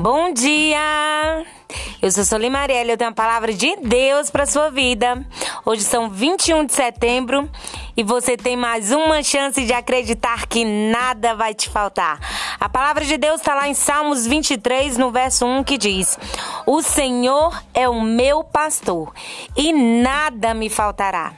Bom 0.00 0.32
dia! 0.32 1.44
Eu 2.00 2.12
sou 2.12 2.22
Solim 2.22 2.50
Marielle, 2.50 2.92
eu 2.92 2.96
tenho 2.96 3.10
a 3.10 3.12
palavra 3.12 3.52
de 3.52 3.74
Deus 3.82 4.30
para 4.30 4.46
sua 4.46 4.70
vida. 4.70 5.26
Hoje 5.66 5.82
são 5.82 6.08
21 6.08 6.66
de 6.66 6.72
setembro 6.72 7.50
e 7.96 8.04
você 8.04 8.36
tem 8.36 8.56
mais 8.56 8.92
uma 8.92 9.24
chance 9.24 9.66
de 9.66 9.72
acreditar 9.72 10.46
que 10.46 10.64
nada 10.64 11.34
vai 11.34 11.52
te 11.52 11.68
faltar. 11.68 12.20
A 12.60 12.68
palavra 12.68 13.04
de 13.04 13.16
Deus 13.16 13.40
está 13.40 13.56
lá 13.56 13.68
em 13.68 13.74
Salmos 13.74 14.24
23, 14.24 14.96
no 14.96 15.10
verso 15.10 15.44
1, 15.44 15.64
que 15.64 15.76
diz: 15.76 16.16
O 16.64 16.80
Senhor 16.80 17.60
é 17.74 17.88
o 17.88 18.00
meu 18.00 18.44
pastor 18.44 19.12
e 19.56 19.72
nada 19.72 20.54
me 20.54 20.70
faltará. 20.70 21.34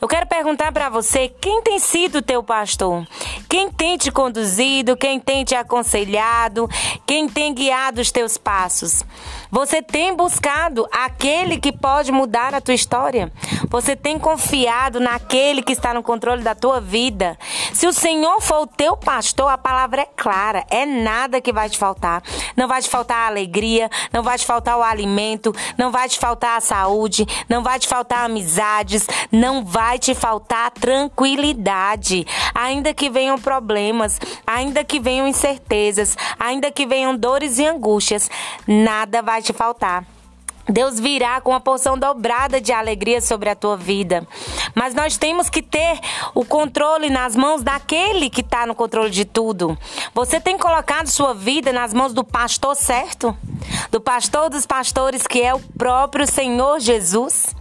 Eu 0.00 0.08
quero 0.08 0.26
perguntar 0.26 0.72
para 0.72 0.88
você 0.88 1.28
quem 1.28 1.60
tem 1.60 1.78
sido 1.78 2.22
teu 2.22 2.42
pastor? 2.42 3.06
Quem 3.46 3.70
tem 3.70 3.98
te 3.98 4.10
conduzido, 4.10 4.96
quem 4.96 5.20
tem 5.20 5.44
te 5.44 5.54
aconselhado, 5.54 6.66
quem 7.04 7.28
tem 7.28 7.52
guiado 7.52 8.00
os 8.00 8.10
teus 8.10 8.38
passos? 8.38 9.04
Você 9.50 9.82
tem 9.82 10.16
buscado 10.16 10.88
aquele 10.90 11.58
que 11.58 11.70
pode 11.70 12.10
mudar 12.12 12.54
a 12.54 12.62
tua 12.62 12.72
história? 12.72 13.30
Você 13.68 13.94
tem 13.94 14.18
confiado 14.18 15.00
naquele 15.00 15.62
que 15.62 15.72
está 15.72 15.92
no 15.92 16.02
controle 16.02 16.42
da 16.42 16.54
tua 16.54 16.80
vida? 16.80 17.36
Se 17.72 17.86
o 17.86 17.92
Senhor 17.92 18.40
for 18.40 18.62
o 18.62 18.66
teu 18.66 18.96
pastor, 18.96 19.48
a 19.48 19.58
palavra 19.58 20.02
é 20.02 20.06
clara, 20.16 20.64
é 20.70 20.84
nada 20.84 21.40
que 21.40 21.52
vai 21.52 21.68
te 21.68 21.78
faltar. 21.78 22.22
Não 22.56 22.66
vai 22.66 22.82
te 22.82 22.88
faltar 22.88 23.18
a 23.18 23.26
alegria, 23.28 23.88
não 24.12 24.22
vai 24.22 24.36
te 24.36 24.44
faltar 24.44 24.76
o 24.76 24.82
alimento, 24.82 25.54
não 25.78 25.90
vai 25.90 26.08
te 26.08 26.18
faltar 26.18 26.58
a 26.58 26.60
saúde, 26.60 27.26
não 27.48 27.62
vai 27.62 27.78
te 27.78 27.86
faltar 27.86 28.24
amizades, 28.24 29.06
não 29.30 29.64
vai 29.64 29.98
te 29.98 30.14
faltar 30.14 30.70
tranquilidade. 30.72 32.26
Ainda 32.54 32.92
que 32.92 33.08
venham 33.08 33.38
problemas, 33.38 34.20
ainda 34.46 34.84
que 34.84 35.00
venham 35.00 35.28
incertezas, 35.28 36.16
ainda 36.38 36.70
que 36.70 36.86
venham 36.86 37.16
dores 37.16 37.58
e 37.58 37.66
angústias, 37.66 38.30
nada 38.66 39.22
vai 39.22 39.42
te 39.42 39.52
faltar. 39.52 40.04
Deus 40.68 41.00
virá 41.00 41.40
com 41.40 41.50
uma 41.50 41.60
porção 41.60 41.98
dobrada 41.98 42.60
de 42.60 42.72
alegria 42.72 43.20
sobre 43.20 43.50
a 43.50 43.54
tua 43.54 43.76
vida. 43.76 44.26
Mas 44.74 44.94
nós 44.94 45.16
temos 45.16 45.50
que 45.50 45.62
ter 45.62 45.98
o 46.34 46.44
controle 46.44 47.10
nas 47.10 47.34
mãos 47.34 47.62
daquele 47.62 48.30
que 48.30 48.40
está 48.40 48.66
no 48.66 48.74
controle 48.74 49.10
de 49.10 49.24
tudo. 49.24 49.76
Você 50.14 50.40
tem 50.40 50.56
colocado 50.56 51.08
sua 51.08 51.34
vida 51.34 51.72
nas 51.72 51.92
mãos 51.92 52.12
do 52.12 52.22
pastor 52.22 52.76
certo? 52.76 53.36
Do 53.90 54.00
pastor 54.00 54.48
dos 54.48 54.66
pastores, 54.66 55.26
que 55.26 55.40
é 55.42 55.54
o 55.54 55.60
próprio 55.60 56.26
Senhor 56.26 56.78
Jesus? 56.78 57.54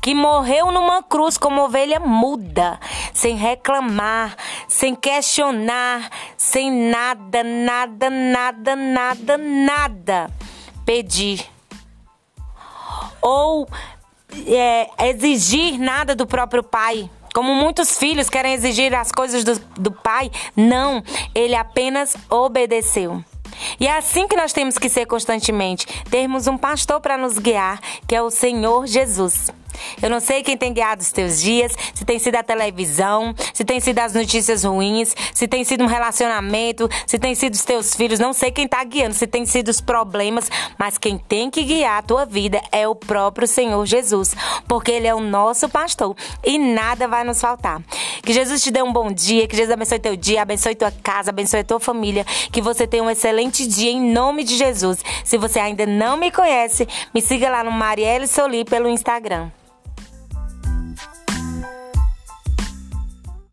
que 0.00 0.14
morreu 0.14 0.72
numa 0.72 1.02
cruz 1.02 1.38
como 1.38 1.62
ovelha 1.62 2.00
muda, 2.00 2.80
sem 3.12 3.36
reclamar, 3.36 4.36
sem 4.66 4.94
questionar, 4.94 6.10
sem 6.36 6.70
nada, 6.70 7.44
nada, 7.44 8.10
nada, 8.10 8.74
nada, 8.74 9.38
nada 9.38 10.30
pedir 10.84 11.46
ou 13.22 13.68
é, 14.46 15.08
exigir 15.08 15.78
nada 15.78 16.14
do 16.14 16.26
próprio 16.26 16.62
pai. 16.62 17.08
Como 17.34 17.54
muitos 17.54 17.96
filhos 17.96 18.28
querem 18.28 18.52
exigir 18.52 18.94
as 18.94 19.10
coisas 19.10 19.42
do, 19.42 19.58
do 19.80 19.90
pai, 19.90 20.30
não, 20.54 21.02
ele 21.34 21.54
apenas 21.54 22.14
obedeceu. 22.28 23.24
E 23.78 23.86
é 23.86 23.96
assim 23.96 24.26
que 24.26 24.36
nós 24.36 24.52
temos 24.52 24.76
que 24.76 24.88
ser 24.88 25.06
constantemente: 25.06 25.86
termos 26.10 26.46
um 26.46 26.58
pastor 26.58 27.00
para 27.00 27.16
nos 27.16 27.38
guiar, 27.38 27.80
que 28.06 28.14
é 28.14 28.22
o 28.22 28.30
Senhor 28.30 28.86
Jesus. 28.86 29.50
Eu 30.02 30.10
não 30.10 30.20
sei 30.20 30.42
quem 30.42 30.56
tem 30.56 30.72
guiado 30.72 31.02
os 31.02 31.12
teus 31.12 31.40
dias, 31.40 31.72
se 31.94 32.04
tem 32.04 32.18
sido 32.18 32.36
a 32.36 32.42
televisão, 32.42 33.34
se 33.52 33.64
tem 33.64 33.80
sido 33.80 33.98
as 33.98 34.14
notícias 34.14 34.64
ruins, 34.64 35.14
se 35.34 35.46
tem 35.46 35.64
sido 35.64 35.84
um 35.84 35.86
relacionamento, 35.86 36.88
se 37.06 37.18
tem 37.18 37.34
sido 37.34 37.54
os 37.54 37.64
teus 37.64 37.94
filhos, 37.94 38.18
não 38.18 38.32
sei 38.32 38.50
quem 38.50 38.64
está 38.64 38.82
guiando, 38.84 39.14
se 39.14 39.26
tem 39.26 39.44
sido 39.46 39.68
os 39.68 39.80
problemas, 39.80 40.50
mas 40.78 40.98
quem 40.98 41.18
tem 41.18 41.50
que 41.50 41.62
guiar 41.62 41.98
a 41.98 42.02
tua 42.02 42.24
vida 42.24 42.60
é 42.70 42.86
o 42.86 42.94
próprio 42.94 43.46
Senhor 43.46 43.84
Jesus, 43.86 44.34
porque 44.66 44.90
Ele 44.90 45.06
é 45.06 45.14
o 45.14 45.20
nosso 45.20 45.68
pastor 45.68 46.16
e 46.44 46.58
nada 46.58 47.08
vai 47.08 47.24
nos 47.24 47.40
faltar. 47.40 47.82
Que 48.22 48.32
Jesus 48.32 48.62
te 48.62 48.70
dê 48.70 48.82
um 48.82 48.92
bom 48.92 49.10
dia, 49.12 49.46
que 49.46 49.56
Jesus 49.56 49.72
abençoe 49.72 49.98
teu 49.98 50.16
dia, 50.16 50.42
abençoe 50.42 50.74
tua 50.74 50.92
casa, 51.02 51.30
abençoe 51.30 51.64
tua 51.64 51.80
família, 51.80 52.24
que 52.50 52.60
você 52.60 52.86
tenha 52.86 53.02
um 53.02 53.10
excelente 53.10 53.66
dia 53.66 53.90
em 53.90 54.00
nome 54.00 54.44
de 54.44 54.56
Jesus. 54.56 54.98
Se 55.24 55.36
você 55.36 55.58
ainda 55.58 55.86
não 55.86 56.16
me 56.16 56.30
conhece, 56.30 56.86
me 57.14 57.20
siga 57.20 57.50
lá 57.50 57.64
no 57.64 57.70
Marielle 57.70 58.26
Soli 58.26 58.64
pelo 58.64 58.88
Instagram. 58.88 59.50